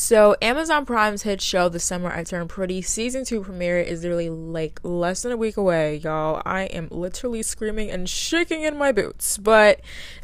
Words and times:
So, 0.00 0.36
Amazon 0.40 0.86
Prime's 0.86 1.22
hit 1.22 1.40
show, 1.40 1.68
The 1.68 1.80
Summer 1.80 2.12
I 2.12 2.22
Turned 2.22 2.50
Pretty, 2.50 2.82
season 2.82 3.24
two 3.24 3.42
premiere 3.42 3.80
is 3.80 4.04
literally 4.04 4.30
like 4.30 4.78
less 4.84 5.22
than 5.22 5.32
a 5.32 5.36
week 5.36 5.56
away, 5.56 5.96
y'all. 5.96 6.40
I 6.46 6.66
am 6.66 6.86
literally 6.92 7.42
screaming 7.42 7.90
and 7.90 8.08
shaking 8.08 8.62
in 8.62 8.78
my 8.78 8.92
boots. 8.92 9.38
But 9.38 9.80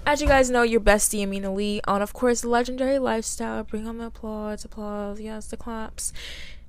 as 0.07 0.23
you 0.23 0.29
guys 0.29 0.49
know, 0.49 0.63
your 0.63 0.81
bestie 0.81 1.27
Ameenha 1.27 1.53
Lee 1.53 1.81
on, 1.89 2.03
of 2.03 2.13
course, 2.13 2.45
Legendary 2.45 3.01
Lifestyle. 3.01 3.65
Bring 3.65 3.89
on 3.89 3.99
the 3.99 4.07
applause, 4.07 4.65
applause, 4.65 5.21
yes, 5.21 5.49
the 5.49 5.57
claps 5.57 6.13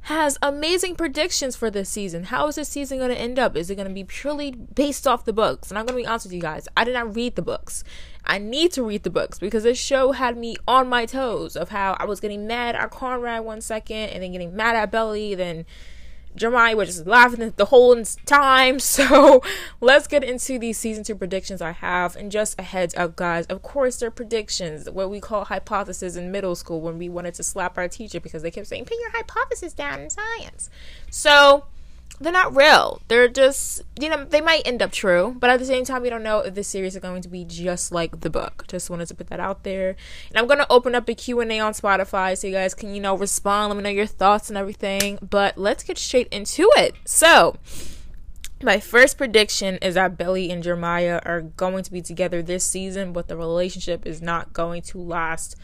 has 0.06 0.38
amazing 0.44 0.96
predictions 0.96 1.56
for 1.56 1.72
this 1.72 1.90
season. 1.90 2.26
How 2.26 2.48
is 2.48 2.56
this 2.56 2.70
season 2.70 3.00
going 3.00 3.10
to 3.10 3.20
end 3.20 3.40
up? 3.40 3.58
Is 3.58 3.72
it 3.72 3.76
going 3.76 3.88
to 3.88 3.94
be 3.94 4.04
purely 4.04 4.52
based 4.52 5.08
off 5.08 5.26
the 5.26 5.34
books? 5.34 5.72
And 5.72 5.80
I'm 5.80 5.86
going 5.88 5.98
to 5.98 6.04
be 6.04 6.08
honest 6.08 6.28
with 6.28 6.34
you 6.34 6.42
guys, 6.42 6.68
I 6.78 6.84
did 6.84 6.94
not 6.94 7.16
read 7.16 7.36
the 7.36 7.42
books. 7.42 7.84
I 8.24 8.38
need 8.38 8.72
to 8.74 8.84
read 8.84 9.02
the 9.02 9.10
books 9.10 9.40
because 9.40 9.64
this 9.64 9.80
show 9.80 10.12
had 10.12 10.38
me 10.38 10.58
on 10.68 10.88
my 10.88 11.08
toes 11.08 11.56
of 11.56 11.70
how 11.70 11.98
I 12.00 12.06
was 12.06 12.20
getting 12.20 12.46
mad 12.46 12.76
at 12.76 12.92
Conrad 12.92 13.46
one 13.46 13.62
second 13.62 14.10
and 14.10 14.22
then 14.22 14.32
getting 14.32 14.56
mad 14.56 14.76
at 14.76 14.92
Belly, 14.92 15.34
then 15.34 15.66
Jeremiah 16.36 16.76
was 16.76 16.90
just 16.90 17.08
laughing 17.08 17.54
the 17.56 17.66
whole 17.66 17.96
time. 18.26 18.80
So 18.96 19.42
let's 19.82 20.08
get 20.08 20.24
into 20.24 20.58
these 20.58 20.78
season 20.78 21.04
two 21.04 21.16
predictions 21.16 21.62
I 21.62 21.72
have. 21.72 22.16
And 22.16 22.32
just 22.32 22.60
a 22.60 22.64
heads 22.64 22.96
up, 22.96 23.16
guys, 23.16 23.46
of 23.48 23.62
course, 23.62 23.98
they're 23.98 24.12
predictions, 24.12 24.90
what 24.90 25.10
we 25.10 25.20
call 25.20 25.46
hypothesis 25.46 26.16
in 26.16 26.32
middle 26.32 26.56
school 26.56 26.82
when 26.82 26.98
we 26.98 27.10
wanted 27.10 27.34
to 27.36 27.44
slap 27.44 27.78
our 27.78 27.88
teacher 27.88 28.20
because 28.20 28.42
they 28.42 28.52
kept 28.52 28.68
saying, 28.68 28.86
put 28.86 28.98
your 29.00 29.12
hypothesis 29.12 29.74
down 29.74 30.00
in 30.00 30.10
science. 30.10 30.70
So 31.10 31.66
they're 32.20 32.32
not 32.32 32.56
real. 32.56 33.02
They're 33.08 33.28
just, 33.28 33.82
you 34.00 34.10
know, 34.10 34.24
they 34.24 34.42
might 34.42 34.66
end 34.66 34.82
up 34.82 34.92
true, 34.92 35.36
but 35.38 35.50
at 35.50 35.60
the 35.60 35.66
same 35.66 35.84
time, 35.84 36.02
we 36.02 36.10
don't 36.10 36.24
know 36.24 36.40
if 36.40 36.56
this 36.56 36.68
series 36.68 36.96
is 36.96 37.02
going 37.02 37.22
to 37.22 37.28
be 37.30 37.44
just 37.44 37.92
like 37.92 38.22
the 38.22 38.30
book. 38.30 38.66
Just 38.68 38.90
wanted 38.90 39.08
to 39.10 39.16
put 39.16 39.28
that 39.28 39.40
out 39.40 39.64
there. 39.64 39.96
And 40.30 40.38
I'm 40.38 40.48
going 40.48 40.60
to 40.60 40.72
open 40.72 40.96
up 40.96 41.10
a 41.10 41.14
Q&A 41.14 41.60
on 41.60 41.74
Spotify 41.74 42.38
so 42.38 42.48
you 42.48 42.54
guys 42.54 42.74
can, 42.74 42.96
you 42.96 43.02
know, 43.02 43.18
respond, 43.18 43.70
let 43.70 43.78
me 43.78 43.84
know 43.84 43.90
your 43.90 44.06
thoughts 44.06 44.50
and 44.50 44.58
everything. 44.58 45.20
But 45.22 45.58
let's 45.58 45.84
get 45.84 45.98
straight 45.98 46.30
into 46.30 46.70
it. 46.78 46.96
So, 47.06 47.58
my 48.64 48.80
first 48.80 49.18
prediction 49.18 49.78
is 49.82 49.96
that 49.96 50.18
Belly 50.18 50.50
and 50.52 50.64
Jeremiah 50.64 51.20
are 51.26 51.42
going 51.42 51.84
to 51.84 51.92
be 51.92 52.02
together 52.02 52.42
this 52.42 52.66
season, 52.66 53.12
but 53.12 53.28
the 53.28 53.36
relationship 53.36 54.06
is 54.06 54.22
not 54.22 54.54
going 54.54 54.82
to 54.84 55.00
last 55.00 55.58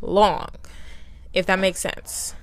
long. 0.00 0.48
If 1.32 1.46
that 1.46 1.58
makes 1.58 1.80
sense. 1.80 2.34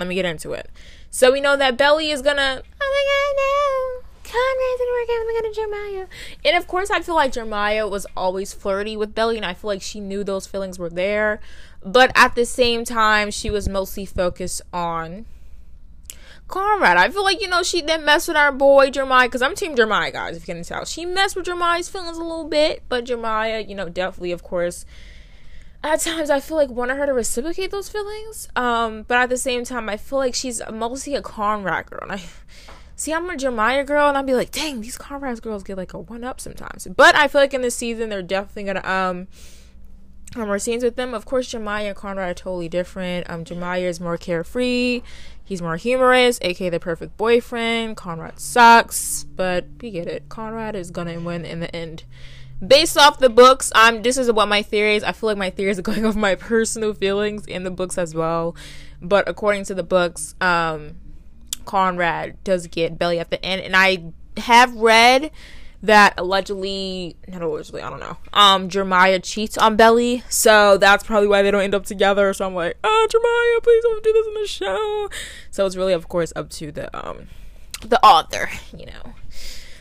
Let 0.00 0.08
me 0.08 0.14
get 0.14 0.24
into 0.24 0.54
it. 0.54 0.70
So 1.10 1.30
we 1.30 1.42
know 1.42 1.58
that 1.58 1.76
Belly 1.76 2.10
is 2.10 2.22
gonna. 2.22 2.62
Oh 2.80 2.88
my 2.90 3.04
god, 3.10 3.34
no! 3.36 4.06
Conrad's 4.24 4.78
gonna 4.78 4.92
work 4.96 5.10
out. 5.10 5.26
My 5.26 5.40
god, 5.42 5.54
Jeremiah. 5.54 6.06
And 6.42 6.56
of 6.56 6.66
course, 6.66 6.90
I 6.90 7.00
feel 7.00 7.14
like 7.14 7.32
Jeremiah 7.32 7.86
was 7.86 8.06
always 8.16 8.54
flirty 8.54 8.96
with 8.96 9.14
Belly, 9.14 9.36
and 9.36 9.44
I 9.44 9.52
feel 9.52 9.68
like 9.68 9.82
she 9.82 10.00
knew 10.00 10.24
those 10.24 10.46
feelings 10.46 10.78
were 10.78 10.88
there. 10.88 11.40
But 11.84 12.12
at 12.14 12.34
the 12.34 12.46
same 12.46 12.86
time, 12.86 13.30
she 13.30 13.50
was 13.50 13.68
mostly 13.68 14.06
focused 14.06 14.62
on 14.72 15.26
Conrad. 16.48 16.96
I 16.96 17.10
feel 17.10 17.22
like, 17.22 17.42
you 17.42 17.48
know, 17.48 17.62
she 17.62 17.82
didn't 17.82 18.06
mess 18.06 18.26
with 18.26 18.38
our 18.38 18.52
boy 18.52 18.90
Jeremiah, 18.90 19.28
because 19.28 19.42
I'm 19.42 19.54
Team 19.54 19.76
Jeremiah, 19.76 20.12
guys, 20.12 20.36
if 20.36 20.48
you 20.48 20.54
can 20.54 20.64
tell. 20.64 20.86
She 20.86 21.04
messed 21.04 21.36
with 21.36 21.44
Jeremiah's 21.44 21.90
feelings 21.90 22.16
a 22.16 22.22
little 22.22 22.48
bit, 22.48 22.84
but 22.88 23.04
Jeremiah, 23.04 23.60
you 23.60 23.74
know, 23.74 23.90
definitely, 23.90 24.32
of 24.32 24.42
course, 24.42 24.86
at 25.82 26.00
times 26.00 26.28
I 26.30 26.40
feel 26.40 26.56
like 26.56 26.68
wanted 26.68 26.96
her 26.96 27.06
to 27.06 27.12
reciprocate 27.12 27.70
those 27.70 27.88
feelings. 27.88 28.48
Um, 28.54 29.04
but 29.08 29.16
at 29.16 29.30
the 29.30 29.36
same 29.36 29.64
time, 29.64 29.88
I 29.88 29.96
feel 29.96 30.18
like 30.18 30.34
she's 30.34 30.60
mostly 30.70 31.14
a 31.14 31.22
Conrad 31.22 31.86
girl. 31.86 32.00
And 32.02 32.12
I 32.12 32.22
see 32.96 33.12
I'm 33.12 33.28
a 33.30 33.36
Jeremiah 33.36 33.84
girl, 33.84 34.08
and 34.08 34.18
I'd 34.18 34.26
be 34.26 34.34
like, 34.34 34.50
dang, 34.50 34.80
these 34.80 34.98
Conrad 34.98 35.40
girls 35.42 35.62
get 35.62 35.76
like 35.76 35.94
a 35.94 35.98
one 35.98 36.24
up 36.24 36.40
sometimes. 36.40 36.86
But 36.94 37.14
I 37.14 37.28
feel 37.28 37.40
like 37.40 37.54
in 37.54 37.62
this 37.62 37.76
season, 37.76 38.10
they're 38.10 38.22
definitely 38.22 38.64
gonna 38.64 38.86
um. 38.86 39.28
Um, 40.36 40.46
more 40.46 40.60
scenes 40.60 40.84
with 40.84 40.94
them. 40.94 41.12
Of 41.12 41.24
course, 41.24 41.48
Jeremiah 41.48 41.88
and 41.88 41.96
Conrad 41.96 42.30
are 42.30 42.34
totally 42.34 42.68
different. 42.68 43.28
Um, 43.28 43.44
Jeremiah 43.44 43.88
is 43.88 43.98
more 43.98 44.16
carefree. 44.16 45.02
He's 45.42 45.60
more 45.60 45.74
humorous, 45.74 46.38
aka 46.42 46.68
the 46.68 46.78
perfect 46.78 47.16
boyfriend. 47.16 47.96
Conrad 47.96 48.38
sucks, 48.38 49.24
but 49.24 49.66
we 49.80 49.90
get 49.90 50.06
it. 50.06 50.28
Conrad 50.28 50.76
is 50.76 50.92
gonna 50.92 51.18
win 51.18 51.44
in 51.44 51.58
the 51.58 51.74
end 51.74 52.04
based 52.66 52.98
off 52.98 53.18
the 53.18 53.30
books 53.30 53.72
i'm 53.74 54.02
this 54.02 54.18
is 54.18 54.30
what 54.30 54.46
my 54.46 54.62
theories 54.62 55.02
i 55.02 55.12
feel 55.12 55.28
like 55.28 55.38
my 55.38 55.50
theories 55.50 55.78
are 55.78 55.82
going 55.90 56.04
off 56.04 56.14
my 56.14 56.34
personal 56.34 56.92
feelings 56.92 57.46
in 57.46 57.64
the 57.64 57.70
books 57.70 57.98
as 57.98 58.14
well. 58.14 58.54
But 59.02 59.28
according 59.28 59.64
to 59.64 59.74
the 59.74 59.82
books 59.82 60.34
um 60.40 60.96
conrad 61.64 62.42
does 62.44 62.66
get 62.66 62.98
belly 62.98 63.18
at 63.18 63.30
the 63.30 63.42
end. 63.44 63.62
And 63.62 63.74
i 63.76 64.04
have 64.36 64.74
read 64.74 65.30
that 65.82 66.12
allegedly 66.18 67.16
not 67.26 67.40
allegedly 67.40 67.80
i 67.80 67.88
don't 67.88 68.00
know 68.00 68.18
um 68.34 68.68
jeremiah 68.68 69.18
cheats 69.18 69.56
on 69.56 69.76
belly. 69.76 70.22
So 70.28 70.76
that's 70.76 71.04
probably 71.04 71.28
why 71.28 71.40
they 71.40 71.50
don't 71.50 71.62
end 71.62 71.74
up 71.74 71.86
together. 71.86 72.34
So 72.34 72.46
i'm 72.46 72.54
like 72.54 72.76
oh 72.84 73.06
jeremiah 73.10 73.60
please 73.62 73.82
don't 73.82 74.04
do 74.04 74.12
this 74.12 74.26
in 74.26 74.34
the 74.34 74.46
show. 74.46 75.08
So 75.50 75.64
it's 75.64 75.76
really 75.76 75.94
of 75.94 76.08
course 76.08 76.32
up 76.36 76.50
to 76.50 76.70
the 76.70 76.94
um 76.94 77.28
the 77.82 78.04
author 78.04 78.50
you 78.76 78.84
know 78.84 79.14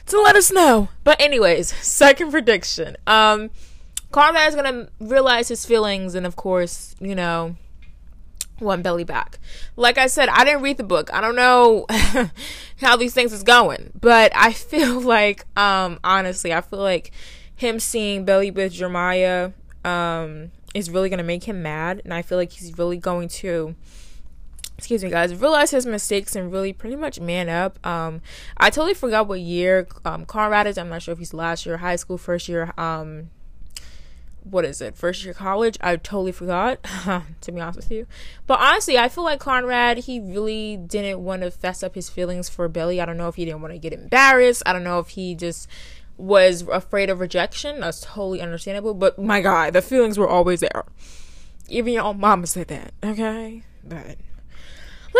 to 0.10 0.22
let 0.22 0.36
us 0.36 0.52
know. 0.52 0.90
But 1.04 1.20
anyways, 1.22 1.74
second 1.86 2.32
prediction. 2.32 2.98
Um 3.08 3.50
Conrad 4.12 4.50
is 4.50 4.56
gonna 4.56 4.90
realize 5.00 5.48
his 5.50 5.66
feelings 5.66 6.16
and 6.16 6.26
of 6.26 6.36
course, 6.36 6.96
you 7.00 7.16
know, 7.16 7.56
want 8.60 8.84
Belly 8.84 9.04
back. 9.04 9.40
Like 9.76 9.98
I 9.98 10.08
said, 10.08 10.30
I 10.30 10.44
didn't 10.44 10.62
read 10.62 10.78
the 10.78 10.84
book. 10.84 11.14
I 11.14 11.22
don't 11.22 11.36
know 11.36 11.86
how 12.82 12.96
these 12.98 13.14
things 13.14 13.34
is 13.34 13.44
going. 13.44 13.92
But 14.00 14.32
I 14.36 14.54
feel 14.54 15.00
like, 15.16 15.46
um, 15.58 16.00
honestly, 16.04 16.54
I 16.54 16.62
feel 16.62 16.80
like 16.80 17.12
him 17.56 17.80
seeing 17.80 18.26
Belly 18.26 18.52
with 18.52 18.74
Jeremiah 18.74 19.52
um 19.86 20.52
is 20.76 20.90
really 20.90 21.10
gonna 21.10 21.24
make 21.24 21.46
him 21.46 21.62
mad 21.62 22.02
and 22.04 22.14
I 22.14 22.22
feel 22.22 22.38
like 22.38 22.52
he's 22.52 22.78
really 22.78 22.98
going 22.98 23.30
to 23.30 23.76
excuse 24.80 25.04
me 25.04 25.10
guys. 25.10 25.36
Realize 25.36 25.72
his 25.72 25.86
mistakes 25.86 26.38
and 26.38 26.52
really 26.52 26.72
pretty 26.72 26.96
much 26.96 27.20
man 27.20 27.50
up. 27.50 27.86
Um 27.86 28.22
i 28.56 28.70
totally 28.70 28.94
forgot 28.94 29.28
what 29.28 29.42
year 29.42 29.88
um 30.06 30.26
conrad 30.26 30.68
is. 30.68 30.78
I'm 30.78 30.88
not 30.88 31.02
sure 31.02 31.12
if 31.12 31.20
he's 31.20 31.34
last 31.34 31.66
year 31.66 31.78
high 31.78 31.98
school 31.98 32.18
first 32.18 32.48
year 32.48 32.74
um 32.78 33.30
what 34.44 34.64
is 34.64 34.80
it? 34.82 34.96
First 34.96 35.26
year 35.26 35.34
college? 35.34 35.78
I 35.82 35.98
totally 35.98 36.32
forgot 36.32 36.82
to 37.42 37.52
be 37.52 37.60
honest 37.60 37.76
with 37.78 37.92
you. 37.92 38.08
But 38.48 38.62
honestly 38.62 38.98
i 38.98 39.10
feel 39.10 39.26
like 39.26 39.42
conrad 39.42 39.98
he 39.98 40.22
really 40.22 40.78
didn't 40.78 41.22
want 41.22 41.42
to 41.42 41.52
fess 41.52 41.84
up 41.84 41.94
his 41.94 42.10
feelings 42.10 42.48
for 42.48 42.68
belly 42.70 43.02
i 43.02 43.06
don't 43.06 43.18
know 43.18 43.28
if 43.28 43.36
he 43.36 43.44
didn't 43.44 43.62
want 43.62 43.74
to 43.74 43.80
get 43.80 43.92
embarrassed. 43.92 44.64
I 44.66 44.72
don't 44.72 44.86
know 44.86 45.00
if 45.00 45.10
he 45.10 45.36
just 45.36 45.68
was 46.16 46.62
afraid 46.70 47.10
of 47.10 47.20
rejection. 47.20 47.82
That's 47.82 48.00
totally 48.00 48.42
understandable. 48.42 48.94
But 48.94 49.20
my 49.20 49.42
god 49.42 49.74
the 49.74 49.82
feelings 49.82 50.18
were 50.18 50.30
always 50.30 50.62
there. 50.62 50.86
Even 51.68 51.92
your 51.92 52.04
own 52.04 52.22
mama 52.22 52.48
said 52.48 52.70
that 52.70 52.94
okay? 53.04 53.64
But 53.84 54.18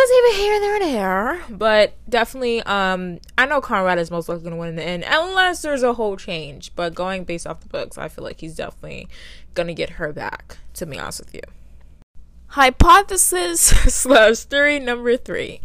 leave 0.08 0.24
it 0.24 0.36
here, 0.36 0.60
there, 0.60 0.76
and 0.76 0.84
there. 0.84 1.56
But 1.56 1.94
definitely, 2.08 2.62
um, 2.62 3.18
I 3.36 3.46
know 3.46 3.60
Conrad 3.60 3.98
is 3.98 4.10
most 4.10 4.28
likely 4.28 4.44
going 4.44 4.54
to 4.54 4.60
win 4.60 4.70
in 4.70 4.76
the 4.76 4.84
end, 4.84 5.04
unless 5.06 5.62
there's 5.62 5.82
a 5.82 5.94
whole 5.94 6.16
change. 6.16 6.74
But 6.74 6.94
going 6.94 7.24
based 7.24 7.46
off 7.46 7.60
the 7.60 7.68
books, 7.68 7.98
I 7.98 8.08
feel 8.08 8.24
like 8.24 8.40
he's 8.40 8.54
definitely 8.54 9.08
going 9.54 9.66
to 9.66 9.74
get 9.74 9.90
her 9.90 10.12
back, 10.12 10.58
to 10.74 10.86
be 10.86 10.98
honest 10.98 11.20
with 11.20 11.34
you. 11.34 11.42
Hypothesis 12.48 13.60
slash 13.94 14.44
theory 14.44 14.78
number 14.78 15.16
three. 15.16 15.60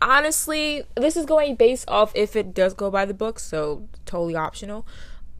Honestly, 0.00 0.84
this 0.94 1.16
is 1.16 1.26
going 1.26 1.56
based 1.56 1.88
off 1.88 2.12
if 2.14 2.36
it 2.36 2.54
does 2.54 2.74
go 2.74 2.90
by 2.90 3.04
the 3.04 3.14
books, 3.14 3.42
so 3.42 3.88
totally 4.06 4.36
optional 4.36 4.86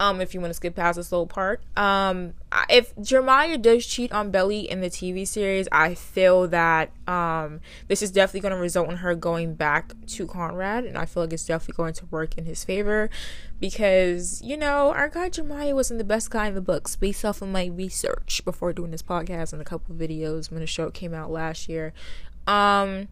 um 0.01 0.21
if 0.21 0.35
you 0.35 0.41
want 0.41 0.51
to 0.51 0.55
skip 0.55 0.75
past 0.77 0.97
this 0.97 1.13
little 1.13 1.27
part. 1.27 1.61
Um 1.77 2.35
if 2.71 2.95
jeremiah 3.01 3.59
does 3.59 3.87
cheat 3.87 4.11
on 4.11 4.31
belly 4.31 4.61
in 4.61 4.81
the 4.81 4.89
tv 4.89 5.27
series 5.27 5.69
i 5.71 5.95
feel 5.95 6.49
that 6.49 6.91
um 7.07 7.61
this 7.89 8.03
is 8.03 8.11
definitely 8.11 8.41
going 8.41 8.55
to 8.55 8.61
result 8.61 8.89
in 8.91 8.97
her 8.97 9.15
going 9.15 9.55
back 9.55 9.93
to 10.07 10.27
conrad 10.27 10.85
and 10.85 10.97
i 10.97 11.05
feel 11.05 11.23
like 11.23 11.33
it's 11.33 11.45
definitely 11.45 11.75
going 11.77 11.93
to 11.93 12.07
work 12.07 12.37
in 12.39 12.47
his 12.47 12.65
favor 12.65 13.11
because 13.61 14.41
you 14.43 14.57
know 14.57 14.93
our 14.93 15.09
guy 15.09 15.29
jeremiah 15.29 15.75
wasn't 15.75 15.99
the 15.99 16.05
best 16.05 16.31
guy 16.31 16.47
in 16.47 16.55
the 16.55 16.61
books 16.61 16.97
based 16.97 17.25
off 17.25 17.43
of 17.43 17.49
my 17.49 17.67
research 17.67 18.43
before 18.45 18.73
doing 18.73 18.91
this 18.91 19.03
podcast 19.03 19.53
and 19.53 19.61
a 19.63 19.65
couple 19.65 19.95
videos 19.95 20.51
when 20.51 20.61
the 20.61 20.67
show 20.67 20.91
came 20.91 21.15
out 21.15 21.31
last 21.31 21.69
year. 21.69 21.93
Um 22.47 23.09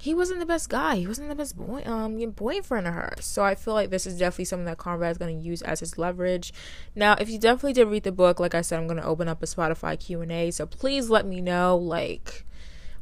he 0.00 0.14
wasn't 0.14 0.40
the 0.40 0.46
best 0.46 0.70
guy. 0.70 0.96
He 0.96 1.06
wasn't 1.06 1.28
the 1.28 1.34
best 1.34 1.58
boy 1.58 1.82
um 1.84 2.18
boyfriend 2.30 2.86
of 2.86 2.94
hers. 2.94 3.26
So 3.26 3.44
I 3.44 3.54
feel 3.54 3.74
like 3.74 3.90
this 3.90 4.06
is 4.06 4.18
definitely 4.18 4.46
something 4.46 4.64
that 4.64 4.78
Conrad 4.78 5.10
is 5.10 5.18
going 5.18 5.38
to 5.38 5.46
use 5.46 5.60
as 5.60 5.80
his 5.80 5.98
leverage. 5.98 6.54
Now, 6.94 7.16
if 7.20 7.28
you 7.28 7.38
definitely 7.38 7.74
did 7.74 7.86
read 7.86 8.04
the 8.04 8.12
book, 8.12 8.40
like 8.40 8.54
I 8.54 8.62
said, 8.62 8.78
I'm 8.78 8.86
going 8.86 8.96
to 8.96 9.04
open 9.04 9.28
up 9.28 9.42
a 9.42 9.46
Spotify 9.46 10.00
Q&A. 10.00 10.52
So 10.52 10.64
please 10.64 11.10
let 11.10 11.26
me 11.26 11.42
know 11.42 11.76
like 11.76 12.46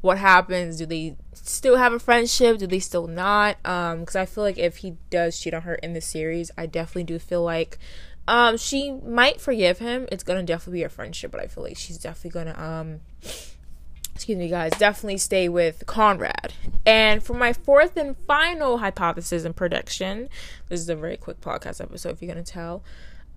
what 0.00 0.18
happens. 0.18 0.76
Do 0.78 0.86
they 0.86 1.16
still 1.34 1.76
have 1.76 1.92
a 1.92 2.00
friendship? 2.00 2.58
Do 2.58 2.66
they 2.66 2.80
still 2.80 3.06
not? 3.06 3.58
Um 3.64 4.04
cuz 4.04 4.16
I 4.16 4.26
feel 4.26 4.42
like 4.42 4.58
if 4.58 4.78
he 4.78 4.96
does 5.08 5.38
cheat 5.38 5.54
on 5.54 5.62
her 5.62 5.76
in 5.76 5.92
the 5.92 6.00
series, 6.00 6.50
I 6.58 6.66
definitely 6.66 7.04
do 7.04 7.20
feel 7.20 7.44
like 7.44 7.78
um 8.26 8.56
she 8.56 8.90
might 8.90 9.40
forgive 9.40 9.78
him. 9.78 10.08
It's 10.10 10.24
going 10.24 10.40
to 10.40 10.52
definitely 10.52 10.80
be 10.80 10.84
a 10.84 10.88
friendship, 10.88 11.30
but 11.30 11.40
I 11.40 11.46
feel 11.46 11.62
like 11.62 11.76
she's 11.76 11.98
definitely 11.98 12.30
going 12.30 12.46
to 12.46 12.60
um 12.60 13.00
excuse 14.16 14.36
me 14.36 14.48
guys 14.48 14.72
definitely 14.78 15.18
stay 15.18 15.48
with 15.48 15.86
conrad 15.86 16.47
and 16.86 17.22
for 17.22 17.34
my 17.34 17.52
fourth 17.52 17.96
and 17.96 18.16
final 18.26 18.78
hypothesis 18.78 19.44
and 19.44 19.54
prediction 19.56 20.28
this 20.68 20.80
is 20.80 20.88
a 20.88 20.96
very 20.96 21.16
quick 21.16 21.40
podcast 21.40 21.80
episode 21.80 22.10
if 22.10 22.22
you're 22.22 22.32
gonna 22.32 22.42
tell 22.42 22.82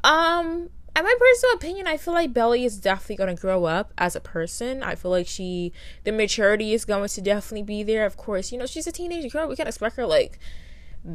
um 0.03 0.69
in 0.95 1.05
my 1.05 1.15
personal 1.17 1.55
opinion, 1.55 1.87
I 1.87 1.95
feel 1.97 2.13
like 2.13 2.33
Belly 2.33 2.65
is 2.65 2.77
definitely 2.77 3.25
to 3.25 3.33
grow 3.35 3.65
up 3.65 3.93
as 3.97 4.15
a 4.15 4.19
person. 4.19 4.83
I 4.83 4.95
feel 4.95 5.11
like 5.11 5.27
she, 5.27 5.71
the 6.03 6.11
maturity 6.11 6.73
is 6.73 6.83
going 6.83 7.07
to 7.07 7.21
definitely 7.21 7.63
be 7.63 7.83
there. 7.83 8.05
Of 8.05 8.17
course, 8.17 8.51
you 8.51 8.57
know, 8.57 8.65
she's 8.65 8.87
a 8.87 8.91
teenage 8.91 9.31
girl. 9.31 9.47
We 9.47 9.55
can't 9.55 9.69
expect 9.69 9.95
her, 9.95 10.05
like, 10.05 10.37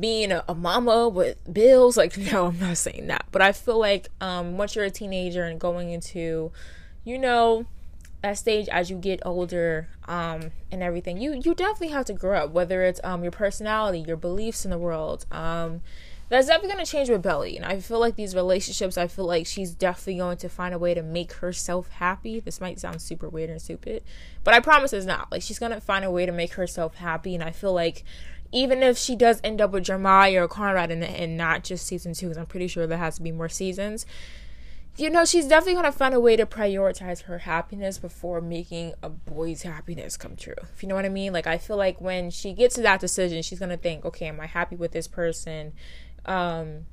being 0.00 0.32
a, 0.32 0.44
a, 0.48 0.54
mama 0.54 1.08
with 1.08 1.36
bills. 1.52 1.96
Like, 1.96 2.16
no, 2.32 2.46
I'm 2.46 2.58
not 2.58 2.78
saying 2.78 3.08
that. 3.08 3.26
But 3.30 3.42
I 3.42 3.52
feel 3.52 3.78
like 3.78 4.08
um, 4.20 4.56
once 4.56 4.74
you're 4.74 4.86
a 4.86 4.90
teenager 4.90 5.44
and 5.44 5.60
going 5.60 5.90
into, 5.90 6.52
you 7.04 7.18
know, 7.18 7.66
that 8.22 8.38
stage 8.38 8.68
as 8.68 8.90
you 8.90 8.96
get 8.96 9.20
older 9.24 9.88
um, 10.06 10.50
and 10.70 10.82
everything, 10.82 11.18
you 11.18 11.34
you 11.34 11.54
definitely 11.54 11.88
have 11.88 12.06
to 12.06 12.12
grow 12.12 12.44
up. 12.44 12.50
Whether 12.50 12.82
it's 12.82 13.00
um, 13.04 13.22
your 13.22 13.32
personality, 13.32 14.00
your 14.00 14.16
beliefs 14.16 14.64
in 14.64 14.70
the 14.70 14.78
world. 14.78 15.26
Um, 15.30 15.82
that's 16.28 16.48
definitely 16.48 16.74
going 16.74 16.84
to 16.84 16.90
change 16.90 17.08
with 17.08 17.22
Belly. 17.22 17.56
And 17.56 17.64
I 17.64 17.78
feel 17.78 18.00
like 18.00 18.16
these 18.16 18.34
relationships, 18.34 18.98
I 18.98 19.06
feel 19.06 19.26
like 19.26 19.46
she's 19.46 19.72
definitely 19.72 20.16
going 20.16 20.38
to 20.38 20.48
find 20.48 20.74
a 20.74 20.78
way 20.78 20.92
to 20.92 21.02
make 21.02 21.34
herself 21.34 21.88
happy. 21.88 22.40
This 22.40 22.60
might 22.60 22.80
sound 22.80 23.00
super 23.00 23.28
weird 23.28 23.48
and 23.48 23.62
stupid, 23.62 24.02
but 24.42 24.52
I 24.52 24.60
promise 24.60 24.92
it's 24.92 25.06
not. 25.06 25.30
Like, 25.30 25.42
she's 25.42 25.60
going 25.60 25.72
to 25.72 25.80
find 25.80 26.04
a 26.04 26.10
way 26.10 26.26
to 26.26 26.32
make 26.32 26.54
herself 26.54 26.96
happy. 26.96 27.34
And 27.34 27.44
I 27.44 27.52
feel 27.52 27.72
like 27.72 28.02
even 28.52 28.82
if 28.82 28.98
she 28.98 29.14
does 29.14 29.40
end 29.44 29.60
up 29.60 29.70
with 29.70 29.84
Jeremiah 29.84 30.42
or 30.42 30.48
Conrad 30.48 30.90
and, 30.90 31.04
and 31.04 31.36
not 31.36 31.62
just 31.62 31.86
season 31.86 32.12
two, 32.12 32.26
because 32.26 32.38
I'm 32.38 32.46
pretty 32.46 32.68
sure 32.68 32.86
there 32.86 32.98
has 32.98 33.16
to 33.16 33.22
be 33.22 33.32
more 33.32 33.48
seasons, 33.48 34.04
you 34.96 35.10
know, 35.10 35.24
she's 35.24 35.46
definitely 35.46 35.74
to 35.84 35.92
find 35.92 36.14
a 36.14 36.20
way 36.20 36.36
to 36.36 36.46
prioritize 36.46 37.22
her 37.22 37.38
happiness 37.38 37.98
before 37.98 38.40
making 38.40 38.94
a 39.02 39.08
boy's 39.08 39.62
happiness 39.62 40.16
come 40.16 40.36
true. 40.36 40.54
If 40.74 40.82
you 40.82 40.88
know 40.88 40.94
what 40.94 41.04
I 41.04 41.10
mean? 41.10 41.32
Like, 41.32 41.46
I 41.46 41.58
feel 41.58 41.76
like 41.76 42.00
when 42.00 42.30
she 42.30 42.52
gets 42.52 42.76
to 42.76 42.82
that 42.82 43.00
decision, 43.00 43.42
she's 43.42 43.58
to 43.58 43.76
think, 43.76 44.04
okay, 44.04 44.26
am 44.26 44.40
I 44.40 44.46
happy 44.46 44.76
with 44.76 44.92
this 44.92 45.06
person? 45.06 45.72
um, 46.26 46.86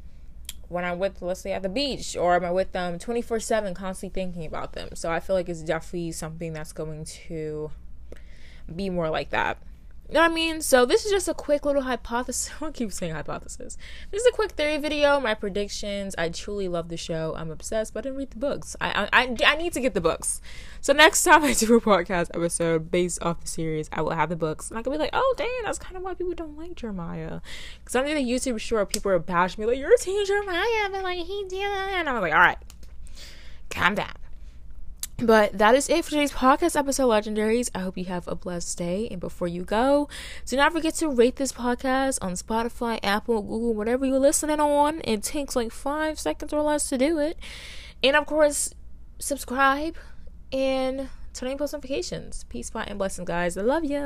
when 0.69 0.85
I'm 0.85 0.99
with, 0.99 1.21
let's 1.21 1.41
say, 1.41 1.51
at 1.51 1.61
the 1.61 1.69
beach, 1.69 2.15
or 2.15 2.35
am 2.35 2.45
I 2.45 2.51
with 2.51 2.71
them 2.71 2.97
24 2.97 3.39
7, 3.39 3.73
constantly 3.73 4.13
thinking 4.13 4.45
about 4.45 4.73
them? 4.73 4.89
So 4.93 5.11
I 5.11 5.19
feel 5.19 5.35
like 5.35 5.49
it's 5.49 5.61
definitely 5.61 6.11
something 6.13 6.53
that's 6.53 6.71
going 6.71 7.05
to 7.27 7.71
be 8.73 8.89
more 8.89 9.09
like 9.09 9.31
that. 9.31 9.57
You 10.09 10.15
know 10.15 10.21
what 10.21 10.31
I 10.31 10.33
mean? 10.33 10.61
So 10.61 10.85
this 10.85 11.05
is 11.05 11.11
just 11.11 11.27
a 11.27 11.33
quick 11.33 11.65
little 11.65 11.81
hypothesis. 11.81 12.51
I 12.61 12.71
keep 12.71 12.91
saying 12.91 13.13
hypothesis. 13.13 13.77
This 14.11 14.21
is 14.21 14.27
a 14.27 14.31
quick 14.31 14.51
theory 14.51 14.77
video. 14.77 15.19
My 15.19 15.33
predictions. 15.33 16.13
I 16.17 16.29
truly 16.29 16.67
love 16.67 16.89
the 16.89 16.97
show. 16.97 17.33
I'm 17.37 17.49
obsessed, 17.49 17.93
but 17.93 17.99
I 17.99 18.01
didn't 18.03 18.17
read 18.17 18.31
the 18.31 18.37
books. 18.37 18.75
I 18.81 19.07
I, 19.13 19.35
I 19.45 19.55
need 19.55 19.73
to 19.73 19.79
get 19.79 19.93
the 19.93 20.01
books. 20.01 20.41
So 20.81 20.91
next 20.91 21.23
time 21.23 21.43
I 21.43 21.53
do 21.53 21.75
a 21.75 21.81
podcast 21.81 22.29
episode 22.33 22.91
based 22.91 23.23
off 23.23 23.39
the 23.39 23.47
series, 23.47 23.89
I 23.93 24.01
will 24.01 24.11
have 24.11 24.29
the 24.29 24.35
books, 24.35 24.69
and 24.69 24.77
I 24.77 24.83
can 24.83 24.91
be 24.91 24.99
like, 24.99 25.11
oh 25.13 25.33
dang, 25.37 25.47
that's 25.63 25.79
kind 25.79 25.95
of 25.95 26.03
why 26.03 26.13
people 26.13 26.33
don't 26.33 26.57
like 26.57 26.75
Jeremiah. 26.75 27.39
Because 27.79 27.95
under 27.95 28.13
the 28.13 28.23
YouTube 28.23 28.59
sure 28.59 28.85
people 28.85 29.09
are 29.11 29.19
bashing 29.19 29.61
me 29.61 29.67
like 29.67 29.79
you're 29.79 29.95
team 29.97 30.25
Jeremiah, 30.25 30.89
but 30.91 31.03
like 31.03 31.19
he 31.19 31.45
did, 31.47 31.61
and 31.61 32.09
I 32.09 32.13
was 32.13 32.21
like, 32.21 32.33
all 32.33 32.39
right, 32.39 32.57
calm 33.69 33.95
down. 33.95 34.13
But 35.23 35.57
that 35.57 35.73
is 35.73 35.87
it 35.87 36.03
for 36.03 36.11
today's 36.11 36.33
podcast 36.33 36.77
episode, 36.77 37.07
Legendaries. 37.07 37.69
I 37.73 37.79
hope 37.79 37.97
you 37.97 38.03
have 38.05 38.27
a 38.27 38.35
blessed 38.35 38.77
day. 38.77 39.07
And 39.09 39.21
before 39.21 39.47
you 39.47 39.63
go, 39.63 40.09
do 40.45 40.57
not 40.57 40.73
forget 40.73 40.95
to 40.95 41.07
rate 41.07 41.37
this 41.37 41.53
podcast 41.53 42.19
on 42.21 42.33
Spotify, 42.33 42.99
Apple, 43.01 43.41
Google, 43.41 43.73
whatever 43.73 44.05
you're 44.05 44.19
listening 44.19 44.59
on. 44.59 44.99
It 45.05 45.23
takes 45.23 45.55
like 45.55 45.71
five 45.71 46.19
seconds 46.19 46.51
or 46.51 46.61
less 46.61 46.89
to 46.89 46.97
do 46.97 47.19
it. 47.19 47.37
And 48.03 48.17
of 48.17 48.25
course, 48.25 48.73
subscribe 49.17 49.95
and 50.51 51.07
turn 51.33 51.51
on 51.51 51.57
post 51.57 51.71
notifications. 51.71 52.43
Peace, 52.49 52.69
bye, 52.69 52.83
and 52.85 52.99
blessings, 52.99 53.25
guys. 53.25 53.55
I 53.55 53.61
love 53.61 53.85
ya. 53.85 54.03